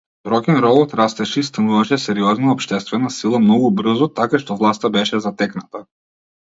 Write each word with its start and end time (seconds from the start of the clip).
Рокенролот 0.25 0.95
растеше 0.99 1.41
и 1.41 1.43
стануваше 1.49 1.99
сериозна 2.07 2.49
општествена 2.57 3.13
сила 3.19 3.43
многу 3.47 3.73
брзо, 3.83 4.11
така 4.23 4.43
што 4.47 4.63
власта 4.63 4.97
беше 4.99 5.23
затекната. 5.29 5.89